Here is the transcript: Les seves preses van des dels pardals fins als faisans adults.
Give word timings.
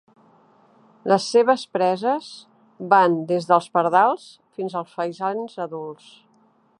Les 1.11 1.27
seves 1.33 1.65
preses 1.77 2.29
van 2.95 3.19
des 3.33 3.47
dels 3.51 3.69
pardals 3.79 4.27
fins 4.57 4.79
als 4.81 4.99
faisans 5.01 5.57
adults. 5.67 6.09